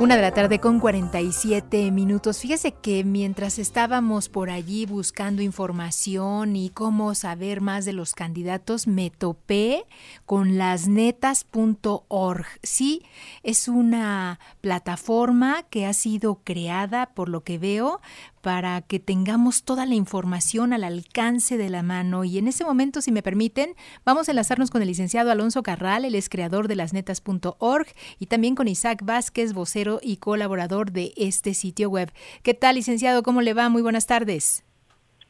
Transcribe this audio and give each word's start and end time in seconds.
Una 0.00 0.16
de 0.16 0.22
la 0.22 0.32
tarde 0.32 0.58
con 0.58 0.80
47 0.80 1.92
minutos. 1.92 2.40
Fíjese 2.40 2.72
que 2.72 3.04
mientras 3.04 3.60
estábamos 3.60 4.28
por 4.28 4.50
allí 4.50 4.86
buscando 4.86 5.40
información 5.40 6.56
y 6.56 6.70
cómo 6.70 7.14
saber 7.14 7.60
más 7.60 7.84
de 7.84 7.92
los 7.92 8.12
candidatos, 8.12 8.88
me 8.88 9.10
topé 9.10 9.84
con 10.26 10.58
lasnetas.org. 10.58 12.46
Sí, 12.64 13.02
es 13.44 13.68
una 13.68 14.40
plataforma 14.60 15.62
que 15.70 15.86
ha 15.86 15.94
sido 15.94 16.40
creada, 16.42 17.14
por 17.14 17.28
lo 17.28 17.44
que 17.44 17.58
veo, 17.58 18.00
para 18.44 18.82
que 18.82 19.00
tengamos 19.00 19.64
toda 19.64 19.86
la 19.86 19.94
información 19.94 20.74
al 20.74 20.84
alcance 20.84 21.56
de 21.56 21.70
la 21.70 21.82
mano. 21.82 22.24
Y 22.24 22.36
en 22.36 22.46
ese 22.46 22.62
momento, 22.62 23.00
si 23.00 23.10
me 23.10 23.22
permiten, 23.22 23.70
vamos 24.04 24.28
a 24.28 24.32
enlazarnos 24.32 24.70
con 24.70 24.82
el 24.82 24.88
licenciado 24.88 25.30
Alonso 25.30 25.62
Carral, 25.62 26.04
el 26.04 26.14
es 26.14 26.28
creador 26.28 26.68
de 26.68 26.76
lasnetas.org, 26.76 27.86
y 28.18 28.26
también 28.26 28.54
con 28.54 28.68
Isaac 28.68 29.00
Vázquez, 29.02 29.54
vocero 29.54 29.98
y 30.02 30.18
colaborador 30.18 30.92
de 30.92 31.14
este 31.16 31.54
sitio 31.54 31.88
web. 31.88 32.12
¿Qué 32.42 32.52
tal, 32.52 32.74
licenciado? 32.74 33.22
¿Cómo 33.22 33.40
le 33.40 33.54
va? 33.54 33.70
Muy 33.70 33.80
buenas 33.80 34.06
tardes. 34.06 34.62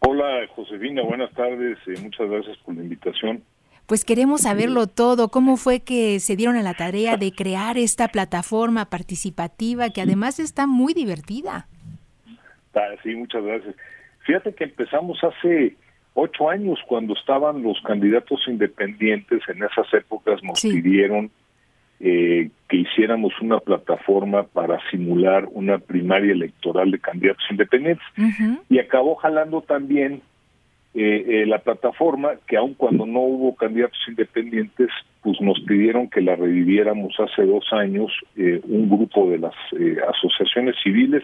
Hola, 0.00 0.48
Josefina, 0.56 1.02
buenas 1.04 1.32
tardes. 1.34 1.78
Eh, 1.86 1.94
muchas 2.02 2.28
gracias 2.28 2.58
por 2.64 2.74
la 2.74 2.82
invitación. 2.82 3.44
Pues 3.86 4.04
queremos 4.04 4.40
saberlo 4.40 4.88
todo. 4.88 5.28
¿Cómo 5.28 5.56
fue 5.56 5.84
que 5.84 6.18
se 6.18 6.34
dieron 6.34 6.56
a 6.56 6.62
la 6.62 6.74
tarea 6.74 7.16
de 7.16 7.30
crear 7.30 7.78
esta 7.78 8.08
plataforma 8.08 8.90
participativa 8.90 9.90
que 9.90 10.02
además 10.02 10.40
está 10.40 10.66
muy 10.66 10.94
divertida? 10.94 11.68
Sí, 13.02 13.14
muchas 13.14 13.44
gracias. 13.44 13.74
Fíjate 14.26 14.54
que 14.54 14.64
empezamos 14.64 15.22
hace 15.22 15.76
ocho 16.14 16.48
años 16.48 16.78
cuando 16.86 17.14
estaban 17.14 17.62
los 17.62 17.80
candidatos 17.82 18.40
independientes, 18.46 19.42
en 19.48 19.62
esas 19.62 19.92
épocas 19.92 20.42
nos 20.42 20.62
pidieron 20.62 21.30
eh, 22.00 22.50
que 22.68 22.76
hiciéramos 22.78 23.32
una 23.40 23.58
plataforma 23.58 24.44
para 24.44 24.78
simular 24.90 25.46
una 25.52 25.78
primaria 25.78 26.32
electoral 26.32 26.90
de 26.90 26.98
candidatos 26.98 27.44
independientes. 27.50 28.06
Y 28.68 28.78
acabó 28.78 29.14
jalando 29.16 29.62
también 29.62 30.20
eh, 30.94 31.24
eh, 31.26 31.46
la 31.46 31.58
plataforma, 31.58 32.32
que 32.46 32.56
aun 32.56 32.74
cuando 32.74 33.06
no 33.06 33.20
hubo 33.20 33.54
candidatos 33.56 33.98
independientes, 34.08 34.88
pues 35.22 35.40
nos 35.40 35.60
pidieron 35.60 36.08
que 36.08 36.20
la 36.20 36.36
reviviéramos 36.36 37.14
hace 37.18 37.46
dos 37.46 37.64
años 37.72 38.12
un 38.36 38.88
grupo 38.88 39.30
de 39.30 39.38
las 39.38 39.54
asociaciones 40.08 40.76
civiles 40.82 41.22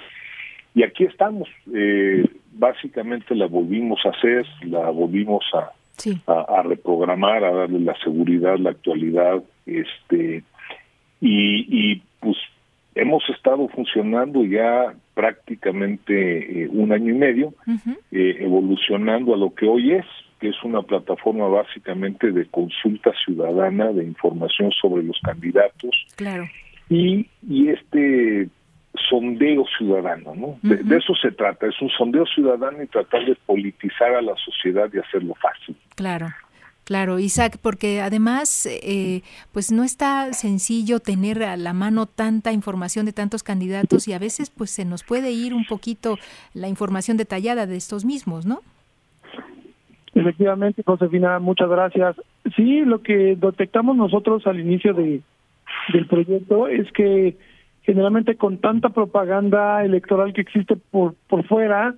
y 0.75 0.83
aquí 0.83 1.05
estamos. 1.05 1.49
Eh, 1.75 2.25
básicamente 2.53 3.35
la 3.35 3.47
volvimos 3.47 4.01
a 4.05 4.11
hacer, 4.11 4.47
la 4.63 4.91
volvimos 4.91 5.45
a, 5.55 5.73
a, 6.27 6.63
reprogramar, 6.63 7.45
a 7.45 7.53
darle 7.53 7.81
la 7.81 7.97
seguridad, 8.03 8.59
la 8.59 8.71
actualidad, 8.71 9.43
este 9.67 10.43
y, 11.21 11.93
y 11.93 12.03
pues 12.21 12.37
hemos 12.95 13.23
estado 13.31 13.69
funcionando 13.69 14.45
ya 14.45 14.95
prácticamente 15.15 16.63
eh, 16.63 16.69
un 16.71 16.93
año 16.93 17.15
y 17.15 17.19
medio, 17.19 17.55
eh, 18.11 18.37
evolucionando 18.41 19.35
a 19.35 19.37
lo 19.37 19.55
que 19.55 19.67
hoy 19.67 19.93
es, 19.93 20.07
que 20.41 20.49
es 20.49 20.57
una 20.65 20.83
plataforma 20.83 21.47
básicamente 21.49 22.33
de 22.33 22.47
consulta 22.47 23.13
ciudadana, 23.25 23.93
de 23.93 24.05
información 24.05 24.71
sobre 24.81 25.03
los 25.03 25.19
candidatos. 25.23 26.07
Claro. 26.17 26.49
Y, 26.89 27.27
y 27.49 27.69
este 27.69 28.49
sondeo 29.09 29.65
ciudadano, 29.79 30.35
¿no? 30.35 30.59
de, 30.63 30.97
eso 30.97 31.15
se 31.15 31.31
trata, 31.31 31.67
es 31.67 31.81
un 31.81 31.89
sondeo 31.91 32.27
ciudadano 32.27 32.83
y 32.83 32.87
tratar 32.87 33.25
de 33.25 33.37
politizar 33.47 34.15
a 34.15 34.23
la 34.23 34.35
sociedad 34.37 34.91
y 34.93 34.99
hacerlo 34.99 35.35
fácil. 35.35 35.77
Claro. 35.95 36.29
Claro, 36.85 37.21
Isaac, 37.21 37.59
porque 37.63 38.01
además, 38.01 38.67
eh, 38.67 39.23
pues 39.53 39.71
no 39.71 39.85
está 39.85 40.33
sencillo 40.33 40.99
tener 40.99 41.45
a 41.45 41.57
la 41.57 41.73
mano 41.73 42.07
tanta 42.07 42.51
información 42.51 43.07
de 43.07 43.13
tantos 43.13 43.45
candidatos 43.45 44.09
y 44.09 44.13
a 44.13 44.19
veces, 44.19 44.51
pues 44.51 44.71
se 44.71 44.85
nos 44.85 45.05
puede 45.05 45.31
ir 45.31 45.55
un 45.55 45.65
poquito 45.67 46.17
la 46.53 46.67
información 46.67 47.17
detallada 47.17 47.67
de 47.67 47.77
estos 47.77 48.05
mismos, 48.05 48.45
¿no? 48.45 48.63
Efectivamente, 50.17 50.83
Josefina, 50.85 51.39
muchas 51.39 51.69
gracias. 51.69 52.17
Sí, 52.57 52.81
lo 52.81 53.03
que 53.03 53.37
detectamos 53.37 53.97
nosotros 53.97 54.45
al 54.49 54.59
inicio 54.59 54.93
de, 54.93 55.21
del 55.93 56.07
proyecto 56.09 56.67
es 56.67 56.91
que 56.91 57.37
generalmente 57.91 58.37
con 58.37 58.59
tanta 58.59 58.91
propaganda 58.91 59.85
electoral 59.85 60.33
que 60.33 60.43
existe 60.43 60.77
por 60.77 61.17
por 61.29 61.45
fuera 61.45 61.97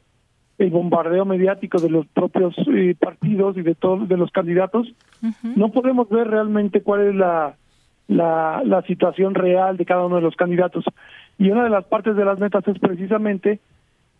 el 0.56 0.70
bombardeo 0.70 1.26
mediático 1.26 1.78
de 1.78 1.90
los 1.90 2.06
propios 2.06 2.54
eh, 2.74 2.96
partidos 2.98 3.58
y 3.58 3.62
de 3.62 3.74
todos 3.74 4.08
de 4.08 4.16
los 4.16 4.30
candidatos 4.30 4.90
no 5.54 5.70
podemos 5.70 6.08
ver 6.08 6.28
realmente 6.28 6.80
cuál 6.80 7.08
es 7.08 7.14
la, 7.14 7.56
la 8.08 8.62
la 8.64 8.80
situación 8.82 9.34
real 9.34 9.76
de 9.76 9.84
cada 9.84 10.06
uno 10.06 10.16
de 10.16 10.22
los 10.22 10.34
candidatos. 10.34 10.84
Y 11.38 11.50
una 11.50 11.64
de 11.64 11.70
las 11.70 11.84
partes 11.84 12.16
de 12.16 12.24
las 12.24 12.38
metas 12.40 12.66
es 12.66 12.78
precisamente 12.78 13.60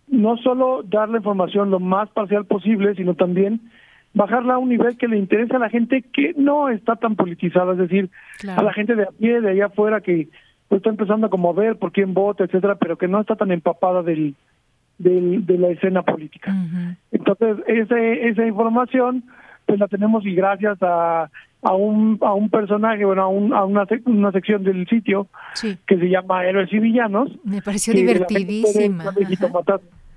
no 0.09 0.37
solo 0.37 0.83
dar 0.83 1.09
la 1.09 1.19
información 1.19 1.71
lo 1.71 1.81
más 1.81 2.11
parcial 2.11 2.45
posible 2.45 2.95
sino 2.95 3.15
también 3.15 3.61
bajarla 4.13 4.55
a 4.55 4.59
un 4.59 4.69
nivel 4.69 4.99
que 4.99 5.09
le 5.09 5.17
interese 5.17 5.57
a 5.57 5.59
la 5.59 5.71
gente 5.71 6.03
que 6.03 6.35
no 6.37 6.69
está 6.69 6.97
tan 6.97 7.17
politizada, 7.17 7.73
es 7.73 7.79
decir, 7.79 8.11
a 8.47 8.63
la 8.63 8.75
gente 8.75 8.95
de 8.95 9.05
a 9.05 9.11
pie, 9.19 9.41
de 9.41 9.51
allá 9.53 9.67
afuera 9.67 10.03
que 10.03 10.29
pues 10.69 10.79
está 10.79 10.91
empezando 10.91 11.29
como 11.29 11.51
a 11.51 11.53
ver 11.53 11.77
por 11.77 11.93
quién 11.93 12.15
vota, 12.15 12.45
etcétera, 12.45 12.77
pero 12.77 12.97
que 12.97 13.09
no 13.09 13.21
está 13.21 13.37
tan 13.37 13.51
empapada 13.51 14.03
del, 14.03 14.35
del 14.99 15.45
de 15.45 15.59
la 15.59 15.69
escena 15.69 16.03
política. 16.03 16.55
Entonces, 17.11 17.59
ese, 17.67 18.29
esa 18.29 18.47
información 18.47 19.25
pues 19.67 19.79
la 19.79 19.87
tenemos 19.89 20.27
y 20.27 20.35
gracias 20.35 20.79
a, 20.83 21.31
a 21.63 21.73
un 21.75 22.19
a 22.21 22.35
un 22.35 22.51
personaje, 22.51 23.05
bueno, 23.05 23.23
a, 23.23 23.29
un, 23.29 23.53
a 23.53 23.65
una, 23.65 23.87
una 24.07 24.33
sección 24.33 24.65
del 24.65 24.89
sitio 24.89 25.29
que 25.87 25.99
se 25.99 26.09
llama 26.09 26.45
Héroes 26.45 26.73
y 26.73 26.79
Villanos. 26.79 27.31
Me 27.45 27.63
pareció 27.63 27.95
divertidísima. 27.95 29.13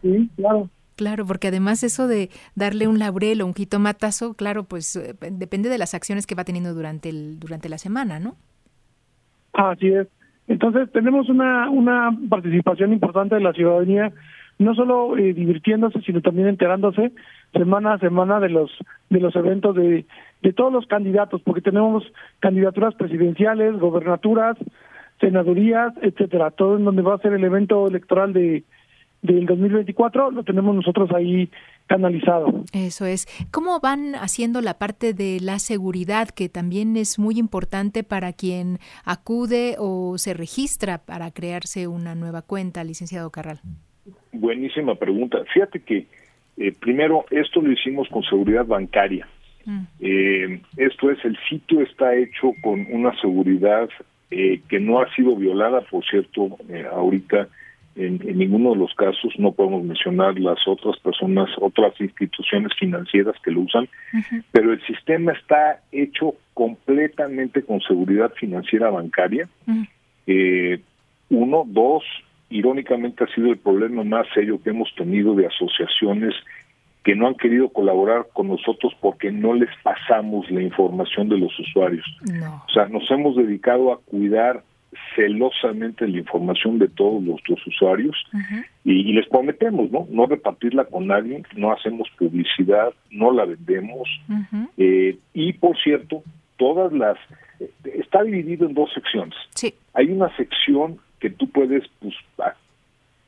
Sí, 0.02 0.30
claro. 0.36 0.70
Claro, 0.96 1.26
porque 1.26 1.50
además 1.50 1.84
eso 1.84 2.08
de 2.08 2.30
darle 2.56 2.88
un 2.88 3.00
laurel 3.00 3.42
o 3.42 3.46
un 3.46 3.54
jitomatazo, 3.54 4.34
claro, 4.34 4.64
pues 4.64 4.96
eh, 4.96 5.14
depende 5.30 5.68
de 5.68 5.78
las 5.78 5.94
acciones 5.94 6.26
que 6.26 6.36
va 6.36 6.46
teniendo 6.46 6.74
durante 6.74 7.10
el 7.10 7.38
durante 7.38 7.68
la 7.68 7.78
semana, 7.78 8.18
¿no? 8.22 8.36
Así 9.52 9.88
es. 9.88 10.08
Entonces 10.48 10.92
tenemos 10.92 11.30
una, 11.30 11.70
una 11.70 12.16
participación 12.30 12.94
importante 12.94 13.36
de 13.36 13.42
la 13.42 13.54
ciudadanía, 13.54 14.12
no 14.58 14.76
solo 14.76 15.18
eh, 15.18 15.34
divirtiéndose, 15.34 16.02
sino 16.02 16.22
también 16.22 16.48
enterándose 16.48 17.12
semana 17.52 17.94
a 17.94 18.00
semana 18.00 18.40
de 18.40 18.50
los 18.50 18.72
de 19.10 19.20
los 19.20 19.36
eventos 19.36 19.76
de, 19.76 20.06
de 20.42 20.54
todos 20.54 20.72
los 20.72 20.86
candidatos, 20.88 21.42
porque 21.42 21.62
tenemos 21.62 22.04
candidaturas 22.40 22.96
presidenciales, 22.96 23.78
gobernaturas, 23.78 24.58
senadurías, 25.20 25.94
etcétera, 26.02 26.52
todo 26.52 26.78
en 26.78 26.86
donde 26.86 27.02
va 27.02 27.16
a 27.16 27.20
ser 27.20 27.34
el 27.34 27.44
evento 27.44 27.88
electoral 27.88 28.34
de 28.34 28.64
del 29.26 29.46
2024 29.46 30.32
lo 30.32 30.44
tenemos 30.44 30.76
nosotros 30.76 31.10
ahí 31.12 31.50
canalizado. 31.88 32.64
Eso 32.74 33.06
es. 33.06 33.28
¿Cómo 33.52 33.80
van 33.80 34.16
haciendo 34.16 34.62
la 34.62 34.78
parte 34.78 35.14
de 35.14 35.40
la 35.42 35.60
seguridad, 35.60 36.30
que 36.30 36.50
también 36.50 36.98
es 36.98 37.20
muy 37.20 37.38
importante 37.38 38.04
para 38.04 38.34
quien 38.34 38.80
acude 39.04 39.76
o 39.78 40.18
se 40.18 40.34
registra 40.34 41.00
para 41.00 41.32
crearse 41.32 41.88
una 41.88 42.16
nueva 42.16 42.42
cuenta, 42.42 42.84
licenciado 42.84 43.30
Carral? 43.30 43.60
Buenísima 44.32 44.96
pregunta. 44.96 45.40
Fíjate 45.54 45.80
que 45.80 46.08
eh, 46.58 46.74
primero 46.80 47.26
esto 47.32 47.62
lo 47.62 47.72
hicimos 47.72 48.08
con 48.10 48.24
seguridad 48.24 48.66
bancaria. 48.66 49.28
Mm. 49.66 49.82
Eh, 50.00 50.62
esto 50.78 51.12
es, 51.12 51.24
el 51.26 51.38
sitio 51.50 51.82
está 51.82 52.16
hecho 52.16 52.52
con 52.62 52.86
una 52.92 53.20
seguridad 53.20 53.90
eh, 54.32 54.62
que 54.68 54.80
no 54.80 55.00
ha 55.00 55.14
sido 55.16 55.36
violada, 55.36 55.82
por 55.82 56.06
cierto, 56.06 56.58
ahorita 56.92 57.48
en, 57.96 58.20
ninguno 58.38 58.72
de 58.72 58.78
los 58.78 58.94
casos 58.96 59.34
no 59.38 59.52
podemos 59.54 59.84
mencionar 59.84 60.38
las 60.40 60.60
otras 60.68 61.00
personas, 61.00 61.50
otras 61.60 62.00
instituciones 62.00 62.72
financieras 62.78 63.36
que 63.44 63.52
lo 63.52 63.62
usan, 63.62 63.88
pero 64.52 64.74
el 64.74 64.82
sistema 64.86 65.32
está 65.32 65.82
hecho 65.92 66.36
completamente 66.54 67.64
con 67.64 67.82
seguridad 67.82 68.32
financiera 68.34 68.90
bancaria. 68.90 69.48
eh, 70.28 70.82
uno, 71.30 71.64
dos, 71.66 72.04
irónicamente 72.50 73.24
ha 73.24 73.28
sido 73.28 73.52
el 73.52 73.58
problema 73.58 74.04
más 74.04 74.28
serio 74.34 74.62
que 74.62 74.70
hemos 74.70 74.94
tenido 74.96 75.34
de 75.36 75.48
asociaciones 75.48 76.34
que 77.04 77.16
no 77.16 77.28
han 77.28 77.36
querido 77.36 77.70
colaborar 77.70 78.28
con 78.34 78.48
nosotros 78.48 78.94
porque 79.00 79.32
no 79.32 79.54
les 79.54 79.70
pasamos 79.84 80.50
la 80.50 80.62
información 80.62 81.30
de 81.30 81.38
los 81.38 81.58
usuarios. 81.60 82.06
O 82.68 82.74
sea, 82.74 82.88
nos 82.88 83.10
hemos 83.12 83.36
dedicado 83.36 83.94
a 83.94 84.00
cuidar 84.00 84.64
celosamente 85.16 86.08
la 86.08 86.18
información 86.18 86.80
de 86.80 86.88
todos 86.88 87.24
los, 87.24 87.42
usuarios 87.68 88.16
y, 88.84 89.14
les 89.14 89.28
prometemos, 89.28 89.92
¿no? 89.92 90.08
No 90.10 90.26
repartirla 90.26 90.86
con 90.86 91.08
nadie, 91.08 91.44
no 91.56 91.72
hacemos 91.72 92.10
publicidad, 92.18 92.94
no 93.12 93.32
la 93.32 93.46
vendemos 93.46 94.10
eh, 94.78 95.18
y 95.34 95.54
por 95.54 95.78
cierto, 95.82 96.24
todas 96.58 96.92
las 96.94 97.18
está 97.84 98.24
dividido 98.24 98.68
en 98.68 98.74
dos 98.74 98.92
secciones. 98.94 99.36
Sí. 99.54 99.74
Hay 99.94 100.08
una 100.08 100.36
sección 100.36 100.98
que 101.20 101.30
tú 101.30 101.50
puedes 101.50 101.84
pues, 102.00 102.14
ah, 102.40 102.54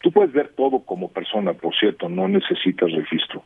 tú 0.02 0.12
puedes 0.12 0.32
ver 0.32 0.50
todo 0.56 0.80
como 0.80 1.10
persona, 1.10 1.54
por 1.54 1.76
cierto, 1.76 2.10
no 2.10 2.28
necesitas 2.28 2.92
registro. 2.92 3.44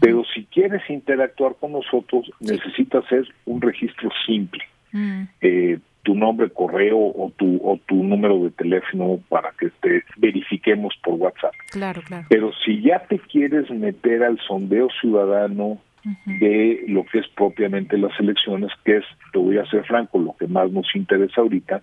Pero 0.00 0.24
si 0.34 0.44
quieres 0.46 0.82
interactuar 0.88 1.54
con 1.60 1.72
nosotros, 1.72 2.30
necesitas 2.40 3.04
hacer 3.04 3.28
un 3.44 3.60
registro 3.60 4.10
simple. 4.26 4.64
Mm. 4.92 5.22
Eh, 5.40 5.78
tu 6.02 6.14
nombre, 6.14 6.50
correo 6.50 6.98
o 6.98 7.32
tu 7.36 7.56
o 7.62 7.78
tu 7.86 8.02
número 8.02 8.38
de 8.42 8.50
teléfono 8.50 9.18
para 9.28 9.52
que 9.58 9.70
te 9.80 10.02
verifiquemos 10.16 10.94
por 11.02 11.14
WhatsApp. 11.14 11.52
Claro, 11.70 12.02
claro. 12.02 12.26
Pero 12.28 12.50
si 12.64 12.82
ya 12.82 13.00
te 13.08 13.18
quieres 13.18 13.70
meter 13.70 14.22
al 14.24 14.38
sondeo 14.46 14.88
ciudadano 15.00 15.78
de 16.26 16.84
lo 16.88 17.04
que 17.04 17.20
es 17.20 17.28
propiamente 17.28 17.96
las 17.96 18.18
elecciones, 18.18 18.70
que 18.84 18.96
es, 18.96 19.04
te 19.32 19.38
voy 19.38 19.58
a 19.58 19.66
ser 19.66 19.84
franco, 19.84 20.18
lo 20.18 20.34
que 20.36 20.48
más 20.48 20.70
nos 20.72 20.86
interesa 20.96 21.40
ahorita, 21.40 21.80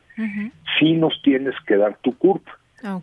sí 0.77 0.94
nos 0.94 1.22
tienes 1.22 1.56
que 1.65 1.77
dar 1.77 1.98
tu 2.01 2.18
CURP. 2.18 2.45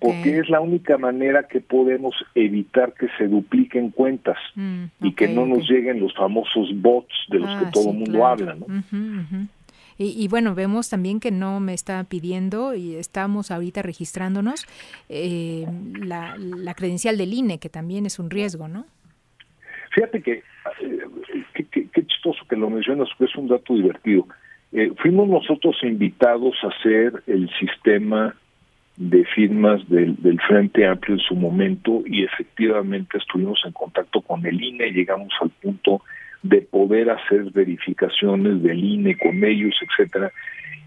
Porque 0.00 0.38
es 0.38 0.48
la 0.48 0.60
única 0.60 0.96
manera 0.96 1.42
que 1.48 1.60
podemos 1.60 2.14
evitar 2.34 2.94
que 2.94 3.08
se 3.18 3.28
dupliquen 3.28 3.90
cuentas 3.90 4.38
mm, 4.54 4.84
y 5.02 5.12
que 5.12 5.28
no 5.28 5.44
nos 5.44 5.68
lleguen 5.68 6.00
los 6.00 6.14
famosos 6.14 6.70
bots 6.76 7.12
de 7.28 7.40
los 7.40 7.50
que 7.58 7.64
Ah, 7.66 7.70
todo 7.72 7.84
el 7.90 7.90
sí, 7.90 7.96
mundo 7.98 8.12
claro. 8.12 8.26
habla. 8.26 8.54
¿no? 8.54 8.66
Ujú. 8.66 9.46
Y, 9.98 10.22
y 10.22 10.28
bueno, 10.28 10.54
vemos 10.54 10.90
también 10.90 11.20
que 11.20 11.30
no 11.30 11.60
me 11.60 11.74
está 11.74 12.04
pidiendo 12.04 12.74
y 12.74 12.96
estamos 12.96 13.50
ahorita 13.50 13.82
registrándonos 13.82 14.66
eh, 15.08 15.66
la, 16.00 16.36
la 16.38 16.74
credencial 16.74 17.16
del 17.16 17.32
INE, 17.32 17.58
que 17.58 17.68
también 17.68 18.06
es 18.06 18.18
un 18.18 18.30
riesgo, 18.30 18.68
¿no? 18.68 18.86
Fíjate 19.96 20.20
que, 20.20 20.42
eh, 20.82 21.64
qué, 21.70 22.06
chistoso 22.06 22.44
que 22.48 22.56
lo 22.56 22.68
mencionas, 22.68 23.08
que 23.18 23.24
es 23.24 23.34
un 23.36 23.48
dato 23.48 23.74
divertido. 23.74 24.28
Eh, 24.72 24.92
fuimos 24.98 25.28
nosotros 25.28 25.76
invitados 25.82 26.54
a 26.62 26.68
hacer 26.68 27.22
el 27.26 27.48
sistema 27.58 28.34
de 28.96 29.24
firmas 29.24 29.88
del, 29.88 30.16
del 30.22 30.38
Frente 30.40 30.86
Amplio 30.86 31.16
en 31.16 31.20
su 31.20 31.34
momento 31.34 32.02
y 32.04 32.24
efectivamente 32.24 33.16
estuvimos 33.16 33.60
en 33.64 33.72
contacto 33.72 34.20
con 34.20 34.44
el 34.44 34.62
INE, 34.62 34.90
llegamos 34.90 35.32
al 35.40 35.50
punto 35.50 36.02
de 36.42 36.62
poder 36.62 37.10
hacer 37.10 37.50
verificaciones 37.52 38.62
del 38.62 38.82
INE 38.82 39.16
con 39.18 39.42
ellos, 39.44 39.74
etcétera. 39.82 40.30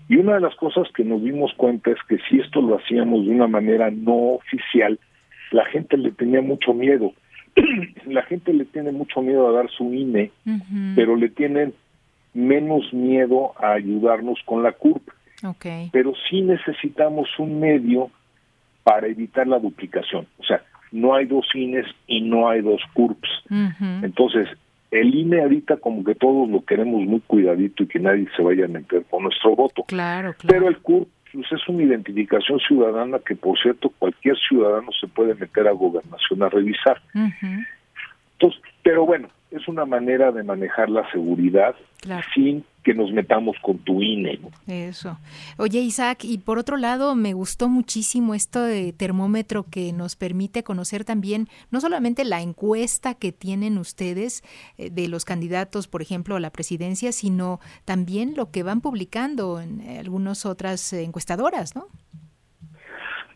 Y 0.08 0.18
una 0.18 0.36
de 0.36 0.42
las 0.42 0.56
cosas 0.56 0.88
que 0.96 1.04
nos 1.04 1.24
dimos 1.24 1.54
cuenta 1.56 1.92
es 1.92 1.98
que 2.08 2.18
si 2.30 2.40
esto 2.40 2.62
lo 2.62 2.78
hacíamos 2.78 3.26
de 3.26 3.32
una 3.32 3.48
manera 3.48 3.92
no 3.92 4.34
oficial, 4.34 5.00
la 5.52 5.66
gente 5.66 5.98
le 5.98 6.12
tenía 6.12 6.42
mucho 6.42 6.74
miedo. 6.74 7.14
la 8.06 8.24
gente 8.24 8.54
le 8.54 8.66
tiene 8.66 8.92
mucho 8.92 9.22
miedo 9.22 9.48
a 9.48 9.52
dar 9.52 9.70
su 9.70 9.94
INE, 9.94 10.32
pero 10.96 11.16
le 11.16 11.30
tienen 11.30 11.74
menos 12.34 12.94
miedo 12.94 13.54
a 13.62 13.74
ayudarnos 13.74 14.40
con 14.46 14.64
la 14.64 14.72
CURP. 14.72 15.10
Ok. 15.44 15.66
Pero 15.92 16.14
sí 16.30 16.42
necesitamos 16.42 17.28
un 17.38 17.60
medio 17.60 18.10
para 18.84 19.08
evitar 19.08 19.48
la 19.48 19.60
duplicación. 19.60 20.28
O 20.38 20.44
sea, 20.44 20.64
no 20.92 21.14
hay 21.14 21.26
dos 21.26 21.46
INES 21.54 21.86
y 22.08 22.22
no 22.22 22.50
hay 22.50 22.62
dos 22.62 22.82
CURPs. 22.94 23.30
Entonces, 24.02 24.48
el 24.92 25.14
INE 25.14 25.42
ahorita 25.42 25.78
como 25.78 26.04
que 26.04 26.16
todos 26.16 26.50
lo 26.50 26.64
queremos 26.66 27.02
muy 27.06 27.20
cuidadito 27.22 27.84
y 27.84 27.88
que 27.88 28.00
nadie 28.00 28.28
se 28.36 28.42
vaya 28.42 28.66
a 28.66 28.70
meter 28.70 29.04
con 29.10 29.24
nuestro 29.24 29.56
voto. 29.56 29.84
Claro, 29.84 30.34
claro. 30.34 30.48
Pero 30.48 30.68
el 30.68 30.78
CURP 30.80 31.08
pues, 31.32 31.46
es 31.52 31.68
una 31.68 31.84
identificación 31.84 32.60
ciudadana 32.60 33.20
que, 33.20 33.36
por 33.36 33.60
cierto, 33.60 33.92
cualquier 34.00 34.36
ciudadano 34.38 34.92
se 35.00 35.08
puede 35.08 35.36
meter 35.36 35.68
a 35.68 35.72
gobernación 35.72 36.42
a 36.42 36.50
revisar. 36.50 37.02
Entonces, 37.14 38.62
pero 38.84 39.06
bueno, 39.06 39.30
es 39.52 39.68
una 39.68 39.86
manera 39.86 40.32
de 40.32 40.44
manejar 40.44 40.90
la 40.90 41.10
seguridad 41.12 41.76
Claro. 42.02 42.26
sin 42.34 42.64
que 42.84 42.94
nos 42.94 43.12
metamos 43.12 43.58
con 43.62 43.78
tu 43.80 44.02
INE. 44.02 44.40
¿no? 44.42 44.50
Eso. 44.74 45.18
Oye, 45.58 45.80
Isaac, 45.80 46.24
y 46.24 46.38
por 46.38 46.58
otro 46.58 46.78
lado, 46.78 47.16
me 47.16 47.34
gustó 47.34 47.70
muchísimo 47.70 48.34
esto 48.34 48.62
de 48.62 48.94
termómetro 48.94 49.66
que 49.70 49.92
nos 49.94 50.16
permite 50.16 50.64
conocer 50.64 51.04
también 51.04 51.48
no 51.72 51.82
solamente 51.82 52.24
la 52.24 52.42
encuesta 52.42 53.14
que 53.14 53.32
tienen 53.32 53.78
ustedes 53.78 54.44
eh, 54.78 54.90
de 54.90 55.08
los 55.08 55.26
candidatos, 55.26 55.88
por 55.88 56.02
ejemplo, 56.02 56.36
a 56.36 56.40
la 56.40 56.52
presidencia, 56.52 57.12
sino 57.12 57.60
también 57.86 58.34
lo 58.36 58.52
que 58.52 58.64
van 58.64 58.82
publicando 58.82 59.60
en 59.60 59.82
eh, 59.82 60.00
algunas 60.00 60.46
otras 60.46 60.94
eh, 60.94 61.04
encuestadoras, 61.04 61.76
¿no? 61.76 61.86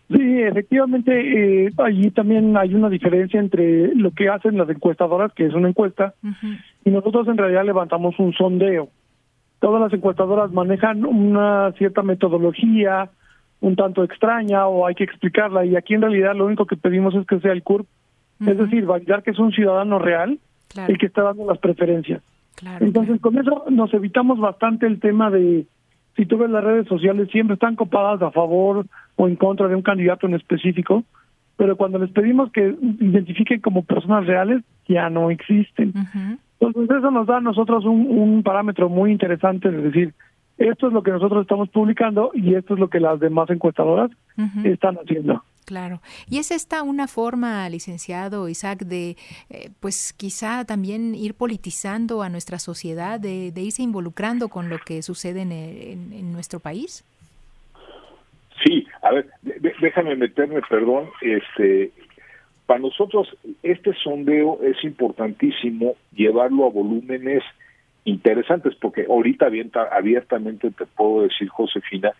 Sí, 0.09 0.41
efectivamente, 0.41 1.65
eh, 1.65 1.69
allí 1.77 2.11
también 2.11 2.55
hay 2.57 2.75
una 2.75 2.89
diferencia 2.89 3.39
entre 3.39 3.95
lo 3.95 4.11
que 4.11 4.29
hacen 4.29 4.57
las 4.57 4.69
encuestadoras, 4.69 5.33
que 5.33 5.45
es 5.45 5.53
una 5.53 5.69
encuesta, 5.69 6.13
y 6.85 6.91
nosotros 6.91 7.27
en 7.27 7.37
realidad 7.37 7.65
levantamos 7.65 8.19
un 8.19 8.33
sondeo. 8.33 8.89
Todas 9.63 9.79
las 9.81 9.93
encuestadoras 9.93 10.51
manejan 10.51 11.05
una 11.05 11.71
cierta 11.77 12.03
metodología 12.03 13.09
un 13.61 13.77
tanto 13.77 14.03
extraña 14.03 14.67
o 14.67 14.85
hay 14.85 14.93
que 14.93 15.05
explicarla 15.05 15.63
y 15.63 15.77
aquí 15.77 15.93
en 15.93 16.01
realidad 16.01 16.35
lo 16.35 16.47
único 16.47 16.65
que 16.65 16.75
pedimos 16.75 17.15
es 17.15 17.25
que 17.25 17.39
sea 17.39 17.53
el 17.53 17.63
CURP, 17.63 17.87
es 18.45 18.57
decir, 18.57 18.85
validar 18.85 19.23
que 19.23 19.31
es 19.31 19.39
un 19.39 19.53
ciudadano 19.53 19.99
real 19.99 20.37
Claro, 20.67 20.91
el 20.91 20.99
que 20.99 21.05
está 21.05 21.21
dando 21.21 21.45
las 21.45 21.59
preferencias. 21.59 22.21
claro. 22.55 22.85
Entonces, 22.85 23.21
con 23.21 23.37
eso 23.37 23.63
nos 23.69 23.93
evitamos 23.93 24.37
bastante 24.37 24.85
el 24.85 24.99
tema 24.99 25.29
de, 25.31 25.65
si 26.17 26.25
tú 26.25 26.39
ves 26.39 26.49
las 26.49 26.65
redes 26.65 26.85
sociales, 26.89 27.29
siempre 27.31 27.53
están 27.53 27.77
copadas 27.77 28.21
a 28.21 28.31
favor 28.31 28.85
o 29.15 29.27
en 29.29 29.37
contra 29.37 29.69
de 29.69 29.75
un 29.75 29.81
candidato 29.81 30.27
en 30.27 30.33
específico, 30.33 31.05
pero 31.55 31.77
cuando 31.77 31.99
les 31.99 32.11
pedimos 32.11 32.51
que 32.51 32.75
identifiquen 32.99 33.61
como 33.61 33.83
personas 33.83 34.25
reales, 34.25 34.61
ya 34.89 35.09
no 35.09 35.31
existen. 35.31 35.93
Ujú, 35.95 36.37
Entonces, 36.67 36.97
eso 36.97 37.11
nos 37.11 37.27
da 37.27 37.37
a 37.37 37.41
nosotros 37.41 37.85
un, 37.85 38.07
un 38.07 38.43
parámetro 38.43 38.89
muy 38.89 39.11
interesante, 39.11 39.69
es 39.69 39.83
decir, 39.83 40.13
esto 40.57 40.87
es 40.87 40.93
lo 40.93 41.01
que 41.03 41.11
nosotros 41.11 41.41
estamos 41.41 41.69
publicando 41.69 42.31
y 42.33 42.55
esto 42.55 42.75
es 42.75 42.79
lo 42.79 42.87
que 42.89 42.99
las 42.99 43.19
demás 43.19 43.49
encuestadoras 43.49 44.11
están 44.63 44.95
haciendo. 44.97 45.43
Claro. 45.65 46.01
Y 46.29 46.39
es 46.39 46.51
esta 46.51 46.83
una 46.83 47.07
forma, 47.07 47.67
licenciado 47.69 48.49
Isaac, 48.49 48.79
de, 48.83 49.15
eh, 49.49 49.69
pues 49.79 50.11
quizá 50.13 50.65
también 50.65 51.15
ir 51.15 51.33
politizando 51.35 52.21
a 52.21 52.27
nuestra 52.29 52.59
sociedad, 52.59 53.19
de, 53.19 53.51
de 53.51 53.61
irse 53.61 53.81
involucrando 53.81 54.49
con 54.49 54.69
lo 54.69 54.77
que 54.79 55.01
sucede 55.01 55.41
en, 55.41 55.51
en- 55.53 56.13
en 56.13 56.31
nuestro 56.33 56.59
país. 56.59 57.03
Sí, 58.63 58.85
a 59.01 59.11
ver, 59.11 59.29
de- 59.41 59.73
déjame 59.81 60.15
meterme, 60.15 60.61
perdón, 60.69 61.05
este, 61.21 61.91
para 62.65 62.79
nosotros 62.79 63.35
este 63.61 63.93
sondeo 64.03 64.59
es 64.63 64.81
importantísimo 64.83 65.95
llevarlo 66.15 66.65
a 66.65 66.69
volúmenes 66.69 67.43
interesantes, 68.05 68.73
porque 68.81 69.05
ahorita 69.09 69.47
abiertamente 69.91 70.71
te 70.71 70.85
puedo 70.85 71.23
decir, 71.23 71.47
Josefina, 71.49 72.11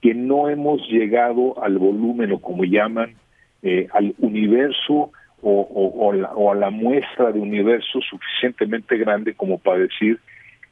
que 0.00 0.14
no 0.14 0.48
hemos 0.48 0.80
llegado 0.88 1.62
al 1.62 1.78
volumen 1.78 2.32
o 2.32 2.38
como 2.40 2.64
llaman, 2.64 3.14
eh, 3.62 3.88
al 3.92 4.14
universo 4.18 5.10
o, 5.42 5.60
o- 5.60 6.06
o 6.06 6.12
la- 6.12 6.32
o 6.34 6.52
a 6.52 6.54
la 6.54 6.70
muestra 6.70 7.32
de 7.32 7.40
universo 7.40 8.00
suficientemente 8.00 8.96
grande 8.96 9.34
como 9.34 9.58
para 9.58 9.78
decir 9.80 10.18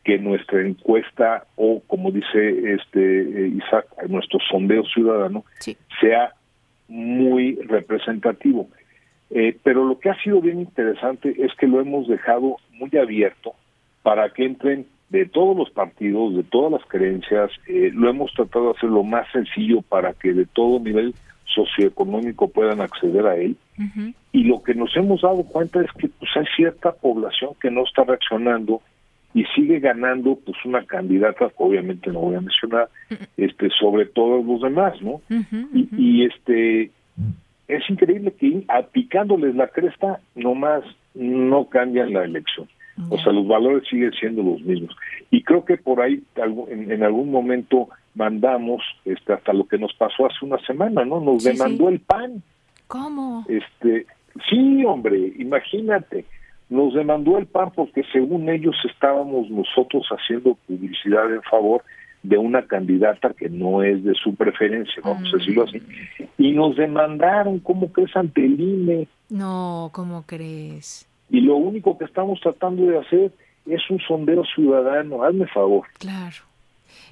que 0.05 0.19
nuestra 0.19 0.61
encuesta 0.61 1.45
o 1.57 1.81
como 1.87 2.11
dice 2.11 2.75
este 2.75 3.21
eh, 3.23 3.49
Isaac, 3.57 3.87
nuestro 4.09 4.39
sondeo 4.51 4.85
ciudadano 4.85 5.45
Sí. 5.61 5.77
sea 6.01 6.33
muy 6.89 7.57
representativo. 7.67 8.69
Eh, 9.35 9.59
pero 9.65 9.85
lo 9.85 9.99
que 9.99 10.11
ha 10.11 10.23
sido 10.23 10.41
bien 10.41 10.61
interesante 10.61 11.35
es 11.37 11.53
que 11.57 11.67
lo 11.67 11.81
hemos 11.81 12.07
dejado 12.07 12.57
muy 12.71 12.91
abierto 12.97 13.55
para 14.03 14.31
que 14.31 14.45
entren 14.45 14.87
de 15.11 15.27
todos 15.27 15.57
los 15.57 15.71
partidos, 15.71 16.37
de 16.37 16.45
todas 16.45 16.71
las 16.71 16.85
creencias, 16.89 17.51
eh, 17.67 17.91
lo 17.93 18.09
hemos 18.09 18.33
tratado 18.33 18.67
de 18.67 18.71
hacer 18.79 18.91
lo 18.91 19.03
más 19.03 19.27
sencillo 19.33 19.83
para 19.83 20.13
que 20.13 20.33
de 20.33 20.47
todo 20.47 20.79
nivel 20.79 21.15
socioeconómico 21.47 22.49
puedan 22.49 22.81
acceder 22.81 23.27
a 23.27 23.37
él. 23.37 23.57
Y 24.33 24.45
lo 24.45 24.63
que 24.63 24.75
nos 24.75 24.97
hemos 24.97 25.23
dado 25.23 25.43
cuenta 25.43 25.81
es 25.81 25.91
que 25.99 26.09
pues 26.09 26.31
hay 26.37 26.47
cierta 26.57 26.93
población 26.93 27.51
que 27.61 27.71
no 27.71 27.83
está 27.85 28.05
reaccionando 28.05 28.83
y 29.35 29.45
sigue 29.57 29.81
ganando 29.81 30.39
pues 30.45 30.57
una 30.65 30.85
candidata, 30.85 31.49
que 31.49 31.55
obviamente 31.59 32.11
no 32.11 32.21
voy 32.21 32.37
a 32.37 32.41
mencionar, 32.41 32.89
este 33.37 33.69
sobre 33.71 34.07
todos 34.07 34.47
los 34.47 34.63
demás, 34.63 34.95
¿no? 35.03 35.21
y, 35.73 36.25
este 36.25 36.93
es 37.69 37.89
increíble 37.89 38.33
que 38.33 38.65
aplicándoles 38.69 39.55
la 39.55 39.69
cresta 39.69 40.21
nomás 40.35 40.85
no 41.15 41.67
cambian 41.69 42.13
la 42.13 42.25
elección. 42.25 42.69
O 43.11 43.19
sea, 43.19 43.33
los 43.33 43.49
valores 43.49 43.89
siguen 43.89 44.13
siendo 44.13 44.43
los 44.43 44.61
mismos. 44.63 44.95
Y 45.31 45.43
creo 45.43 45.65
que 45.65 45.77
por 45.77 46.01
ahí 46.01 46.23
en, 46.37 46.93
en 46.93 47.03
algún 47.03 47.31
momento 47.31 47.89
mandamos 48.15 48.83
este 49.05 49.33
hasta 49.33 49.53
lo 49.53 49.67
que 49.67 49.79
nos 49.79 49.93
pasó 49.95 50.27
hace 50.27 50.45
una 50.45 50.59
semana, 50.59 51.05
¿no? 51.05 51.21
Nos 51.21 51.43
Sí, 51.43 51.51
demandó 51.51 51.89
sí. 51.89 51.95
el 51.95 52.01
PAN. 52.01 52.43
¿Cómo? 52.87 53.45
Este, 53.49 54.07
sí, 54.49 54.85
hombre, 54.85 55.33
imagínate, 55.39 56.25
nos 56.69 56.95
demandó 56.95 57.37
el 57.39 57.47
PAN 57.47 57.73
porque 57.75 58.05
según 58.13 58.49
ellos 58.49 58.77
estábamos 58.89 59.51
nosotros 59.51 60.07
haciendo 60.11 60.57
publicidad 60.69 61.35
en 61.35 61.43
favor 61.43 61.83
de 62.25 62.39
una 62.39 62.67
candidata 62.67 63.35
que 63.35 63.49
no 63.51 63.83
es 63.83 64.03
de 64.03 64.15
su 64.15 64.35
preferencia, 64.35 65.03
vamos 65.05 65.33
a 65.33 65.37
decirlo 65.37 65.65
así, 65.65 65.81
y 66.39 66.53
nos 66.53 66.75
demandaron, 66.75 67.61
¿cómo 67.61 67.93
crees 67.93 68.17
ante 68.17 68.45
el 68.45 68.59
INE? 68.59 69.07
No, 69.29 69.91
¿cómo 69.93 70.25
crees? 70.27 71.07
Y 71.29 71.43
lo 71.43 71.57
único 71.57 71.97
que 71.99 72.07
estamos 72.07 72.41
tratando 72.41 72.87
de 72.87 72.99
hacer 72.99 73.33
es 73.67 73.83
un 73.91 74.01
sondeo 74.01 74.43
ciudadano, 74.55 75.23
hazme 75.23 75.47
favor. 75.49 75.87
Claro. 75.99 76.37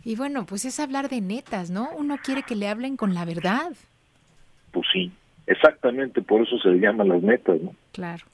Y 0.02 0.16
bueno, 0.16 0.47
pues 0.47 0.64
es 0.64 0.81
hablar 0.81 1.11
de 1.11 1.21
netas, 1.21 1.71
¿no? 1.71 1.90
Uno 1.97 2.16
quiere 2.23 2.42
que 2.42 2.57
le 2.57 2.69
hablen 2.69 2.97
con 2.97 3.14
la 3.14 3.26
verdad. 3.26 3.73
Pues 4.73 4.87
sí, 4.92 5.12
exactamente, 5.47 6.23
por 6.23 6.40
eso 6.40 6.59
se 6.59 6.71
le 6.71 6.78
llaman 6.78 7.09
las 7.09 7.23
metas, 7.23 7.61
¿no? 7.61 7.75
Claro. 7.92 8.25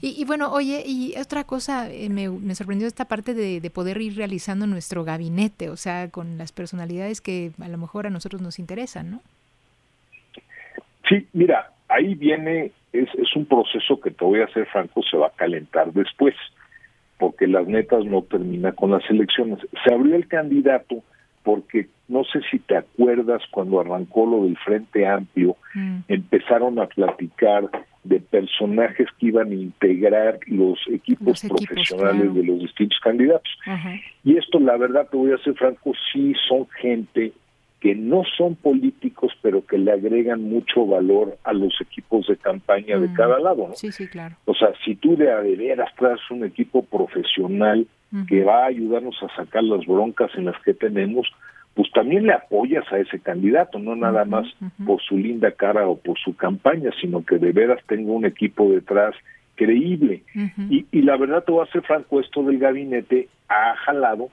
Y, 0.00 0.24
bueno, 0.24 0.52
oye, 0.52 0.82
y 0.86 1.14
otra 1.18 1.44
cosa, 1.44 1.90
eh, 1.90 2.08
me, 2.08 2.28
me, 2.28 2.54
sorprendió 2.54 2.86
esta 2.86 3.06
parte 3.06 3.34
de, 3.34 3.60
de, 3.60 3.70
poder 3.70 4.00
ir 4.00 4.16
realizando 4.16 4.66
nuestro 4.66 5.04
gabinete, 5.04 5.70
o 5.70 5.76
sea, 5.76 6.10
con 6.10 6.38
las 6.38 6.52
personalidades 6.52 7.20
que 7.20 7.52
a 7.60 7.68
lo 7.68 7.78
mejor 7.78 8.06
a 8.06 8.10
nosotros 8.10 8.42
nos 8.42 8.58
interesan, 8.58 9.10
¿no? 9.10 9.22
Sí, 11.08 11.26
mira, 11.32 11.72
ahí 11.88 12.14
viene, 12.14 12.72
es, 12.92 13.08
es 13.14 13.34
un 13.34 13.46
proceso 13.46 14.00
que 14.00 14.10
te 14.10 14.24
voy 14.24 14.40
a 14.40 14.48
ser 14.48 14.66
franco, 14.66 15.02
se 15.02 15.16
va 15.16 15.28
a 15.28 15.36
calentar 15.36 15.92
después, 15.92 16.34
porque 17.18 17.46
las 17.46 17.66
netas 17.66 18.04
no 18.04 18.22
termina 18.22 18.72
con 18.72 18.90
las 18.90 19.08
elecciones. 19.10 19.58
Se 19.84 19.94
abrió 19.94 20.14
el 20.14 20.28
candidato 20.28 21.02
porque 21.42 21.88
no 22.08 22.24
sé 22.24 22.40
si 22.50 22.58
te 22.58 22.76
acuerdas 22.76 23.42
cuando 23.50 23.80
arrancó 23.80 24.26
lo 24.26 24.44
del 24.44 24.56
Frente 24.58 25.06
Amplio, 25.06 25.56
mm. 25.74 26.00
empezaron 26.08 26.78
a 26.78 26.86
platicar 26.86 27.70
de 28.08 28.20
personajes 28.20 29.06
que 29.18 29.26
iban 29.26 29.50
a 29.50 29.54
integrar 29.54 30.38
los 30.46 30.78
equipos, 30.90 31.42
profesionales 31.42 32.34
de 32.34 32.42
los 32.42 32.60
distintos 32.60 32.98
candidatos. 33.00 33.52
Y 34.24 34.36
esto, 34.36 34.58
la 34.58 34.76
verdad, 34.76 35.08
te 35.10 35.16
voy 35.16 35.32
a 35.32 35.38
ser 35.38 35.54
franco, 35.54 35.92
sí 36.12 36.32
son 36.48 36.66
gente 36.80 37.32
que 37.80 37.94
no 37.94 38.22
son 38.36 38.56
políticos, 38.56 39.32
pero 39.40 39.64
que 39.64 39.78
le 39.78 39.92
agregan 39.92 40.42
mucho 40.42 40.86
valor 40.86 41.38
a 41.44 41.52
los 41.52 41.72
equipos 41.80 42.26
de 42.26 42.36
campaña 42.36 42.98
de 42.98 43.08
mm. 43.08 43.14
cada 43.14 43.38
lado. 43.38 43.68
¿no? 43.68 43.74
Sí, 43.74 43.92
sí, 43.92 44.08
claro. 44.08 44.36
O 44.46 44.54
sea, 44.54 44.72
si 44.84 44.96
tú 44.96 45.16
de 45.16 45.30
a 45.30 45.40
veras 45.40 45.94
traes 45.96 46.20
un 46.30 46.44
equipo 46.44 46.82
profesional 46.82 47.86
que 48.26 48.42
va 48.42 48.64
a 48.64 48.68
ayudarnos 48.68 49.22
a 49.22 49.28
sacar 49.36 49.62
las 49.62 49.84
broncas 49.84 50.30
en 50.34 50.46
las 50.46 50.60
que 50.62 50.72
tenemos, 50.72 51.30
pues 51.78 51.92
también 51.92 52.26
le 52.26 52.32
apoyas 52.32 52.84
a 52.92 52.98
ese 52.98 53.20
candidato, 53.20 53.78
no 53.78 53.94
nada 53.94 54.24
más 54.24 54.48
por 54.84 55.00
su 55.00 55.16
linda 55.16 55.52
cara 55.52 55.86
o 55.86 55.96
por 55.96 56.18
su 56.18 56.34
campaña, 56.34 56.90
sino 57.00 57.24
que 57.24 57.38
de 57.38 57.52
veras 57.52 57.78
tenga 57.86 58.10
un 58.10 58.24
equipo 58.24 58.68
detrás 58.68 59.14
creíble. 59.54 60.24
y, 60.68 60.86
y 60.90 61.02
la 61.02 61.16
verdad 61.16 61.44
te 61.44 61.52
voy 61.52 61.64
a 61.64 61.70
ser 61.70 61.82
franco, 61.82 62.18
esto 62.18 62.42
del 62.42 62.58
gabinete 62.58 63.28
ha 63.48 63.76
jalado, 63.76 64.28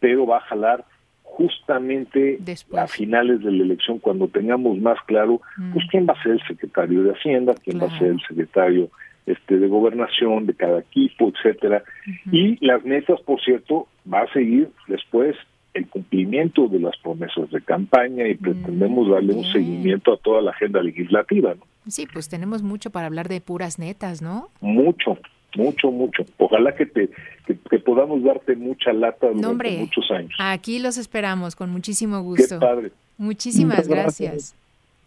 pero 0.00 0.26
va 0.26 0.38
a 0.38 0.48
jalar 0.48 0.84
justamente 1.22 2.40
a 2.76 2.88
finales 2.88 3.44
de 3.44 3.52
la 3.52 3.62
elección, 3.62 4.00
cuando 4.00 4.26
tengamos 4.26 4.76
más 4.78 4.98
claro, 5.06 5.40
pues 5.72 5.86
quién 5.92 6.04
va 6.04 6.14
a 6.14 6.22
ser 6.24 6.32
el 6.32 6.42
secretario 6.48 7.04
de 7.04 7.12
Hacienda, 7.12 7.54
quién 7.62 7.80
va 7.80 7.86
a 7.86 7.96
ser 7.96 8.08
el 8.08 8.20
secretario 8.26 8.90
este 9.24 9.56
de 9.56 9.68
gobernación 9.68 10.46
de 10.46 10.54
cada 10.54 10.80
equipo, 10.80 11.28
etcétera. 11.32 11.84
Y 12.32 12.58
las 12.66 12.84
metas, 12.84 13.20
por 13.20 13.40
cierto, 13.40 13.86
va 14.12 14.22
a 14.22 14.32
seguir 14.32 14.70
después 14.88 15.36
el 15.74 15.86
cumplimiento 15.88 16.66
de 16.68 16.80
las 16.80 16.96
promesas 16.98 17.50
de 17.50 17.60
campaña 17.62 18.26
y 18.26 18.34
pretendemos 18.34 19.06
mm, 19.06 19.10
darle 19.10 19.34
un 19.34 19.44
seguimiento 19.44 20.12
a 20.12 20.16
toda 20.16 20.42
la 20.42 20.50
agenda 20.50 20.82
legislativa, 20.82 21.54
¿no? 21.54 21.62
Sí, 21.86 22.06
pues 22.12 22.28
tenemos 22.28 22.62
mucho 22.62 22.90
para 22.90 23.06
hablar 23.06 23.28
de 23.28 23.40
puras 23.40 23.78
netas, 23.78 24.20
¿no? 24.20 24.48
Mucho, 24.60 25.18
mucho, 25.56 25.90
mucho. 25.90 26.24
Ojalá 26.36 26.74
que 26.74 26.86
te 26.86 27.10
que, 27.46 27.78
podamos 27.78 28.22
darte 28.22 28.56
mucha 28.56 28.92
lata 28.92 29.28
durante 29.28 29.78
muchos 29.78 30.10
años. 30.10 30.32
Aquí 30.38 30.78
los 30.78 30.98
esperamos 30.98 31.56
con 31.56 31.70
muchísimo 31.70 32.20
gusto. 32.20 32.58
Qué 32.58 32.66
padre. 32.66 32.92
Muchísimas 33.16 33.88
gracias. 33.88 34.54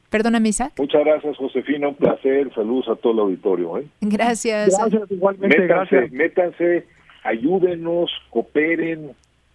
Perdóname, 0.10 0.50
Isaac. 0.50 0.74
Muchas 0.78 1.06
gracias, 1.06 1.38
Josefina. 1.38 1.88
Un 1.88 1.96
placer. 1.96 2.54
Saludos 2.54 2.90
a 2.90 2.96
todo 2.96 3.14
el 3.14 3.20
auditorio. 3.20 3.78
¿eh? 3.78 3.88
Gracias. 4.02 4.78
Gracias, 4.78 5.10
igualmente. 5.12 5.58
Métanse, 5.58 5.96
gracias. 5.96 6.12
métanse, 6.12 6.88
ayúdenos, 7.24 8.12
cooperen, 8.30 9.12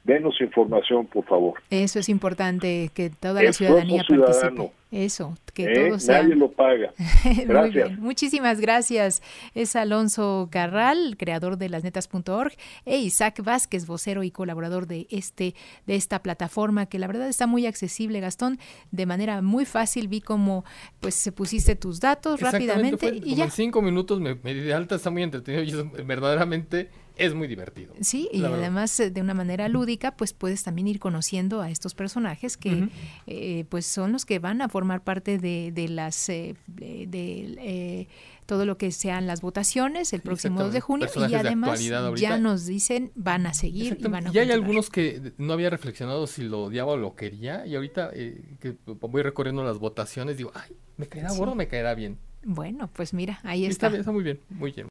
denos 0.07 0.41
información, 0.41 1.07
por 1.07 1.25
favor. 1.25 1.55
Eso 1.71 1.99
es 1.99 2.09
importante, 2.09 2.91
que 2.95 3.11
toda 3.11 3.43
la 3.43 3.53
ciudadanía 3.53 4.05
participe. 4.09 4.71
Eso, 4.93 5.37
que 5.53 5.65
¿Eh? 5.65 5.89
todo 5.89 5.99
sea... 5.99 6.23
Nadie 6.23 6.37
lo 6.37 6.53
paga. 6.53 6.93
Gracias. 7.47 7.99
Muchísimas 7.99 8.61
gracias. 8.61 9.21
Es 9.55 9.75
Alonso 9.75 10.49
Garral, 10.51 11.17
creador 11.19 11.59
de 11.59 11.69
lasnetas.org, 11.69 12.53
e 12.85 12.99
Isaac 12.99 13.43
Vázquez, 13.43 13.87
vocero 13.87 14.23
y 14.23 14.31
colaborador 14.31 14.87
de 14.87 15.09
este 15.11 15.55
de 15.87 15.97
esta 15.97 16.23
plataforma 16.23 16.87
que 16.87 17.01
la 17.01 17.09
verdad 17.09 17.29
está 17.29 17.49
muy 17.49 17.67
accesible, 17.67 18.21
Gastón, 18.21 18.59
de 18.93 19.07
manera 19.07 19.43
muy 19.43 19.65
fácil. 19.65 20.07
Vi 20.07 20.21
cómo 20.21 20.65
pues 21.01 21.17
se 21.17 21.33
pusiste 21.33 21.75
tus 21.75 22.01
datos 22.01 22.41
rápidamente 22.41 23.21
y 23.25 23.35
ya. 23.35 23.45
En 23.45 23.51
cinco 23.51 23.83
minutos 23.83 24.21
me, 24.21 24.37
me 24.37 24.55
di 24.55 24.61
de 24.61 24.73
alta, 24.73 24.95
está 24.95 25.11
muy 25.11 25.25
entretenido 25.25 25.65
y 25.65 26.05
verdaderamente 26.05 26.91
es 27.17 27.35
muy 27.35 27.49
divertido. 27.49 27.95
Sí, 28.01 28.29
y 28.33 28.45
además 28.45 28.99
eh, 29.01 29.11
de 29.11 29.21
una 29.21 29.35
manera 29.35 29.69
lúdica, 29.69 30.17
pues 30.17 30.33
puedes 30.33 30.63
también 30.63 30.87
ir 30.87 30.99
conociendo 30.99 31.63
a 31.63 31.71
estos 31.71 31.95
personajes 31.95 32.57
que 32.57 32.89
eh, 33.27 33.65
pues 33.69 33.87
son 33.87 34.13
los 34.13 34.25
que 34.25 34.39
van 34.39 34.63
a 34.63 34.69
formar 34.69 35.03
parte 35.03 35.39
de, 35.39 35.73
de 35.73 35.89
las 35.89 36.29
eh, 36.29 36.55
de, 36.67 38.09
todo 38.45 38.65
lo 38.65 38.79
que 38.79 38.93
sean 38.93 39.27
las 39.27 39.41
votaciones 39.41 40.13
el 40.13 40.21
próximo 40.21 40.61
2 40.61 40.73
de 40.73 40.81
junio 40.81 41.09
y 41.29 41.35
además 41.35 41.83
ya 42.17 42.39
nos 42.39 42.67
dicen 42.67 43.11
van 43.15 43.47
a 43.47 43.55
seguir 43.55 43.99
y 43.99 44.09
van 44.09 44.29
a 44.29 44.31
Y 44.33 44.39
hay 44.39 44.53
algunos 44.53 44.89
que 44.89 45.33
no 45.39 45.53
había 45.53 45.71
reflexionado 45.71 46.27
si 46.27 46.43
lo 46.43 46.65
odiaba 46.65 46.93
o 46.93 46.97
lo 46.97 47.17
quería 47.17 47.67
y 47.67 47.75
ahorita 47.75 48.11
que 48.13 48.77
voy 48.85 49.23
recorriendo 49.23 49.65
las 49.65 49.79
votaciones 49.79 50.37
digo, 50.37 50.53
ay, 50.55 50.77
me 50.97 51.07
caerá 51.07 51.33
gordo, 51.33 51.55
me 51.55 51.67
caerá 51.67 51.95
bien. 51.95 52.19
Bueno, 52.49 52.89
pues 52.93 53.13
mira, 53.13 53.41
ahí 53.43 53.67
está. 53.67 53.89
Está, 53.89 53.99
está 53.99 54.13
muy 54.13 54.23
bien, 54.23 54.39
muy 54.51 54.71
bien. 54.71 54.85